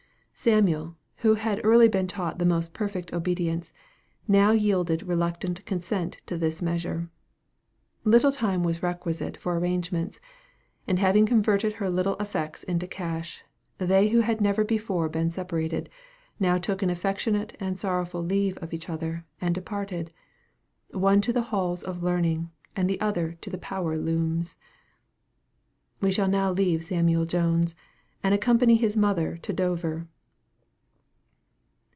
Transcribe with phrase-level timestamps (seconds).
[0.33, 3.73] Samuel, who had early been taught the most perfect obedience,
[4.27, 7.11] now yielded reluctant consent to this measure.
[8.03, 10.19] Little time was requisite for arrangements;
[10.87, 13.43] and having converted her little effects into cash,
[13.77, 15.91] they who had never before been separated,
[16.39, 20.11] now took an affectionate and sorrowful leave of each other, and departed
[20.89, 24.55] the one to the halls of learning, and the other to the power looms.
[26.01, 27.75] We shall now leave Samuel Jones,
[28.23, 30.07] and accompany his mother to Dover.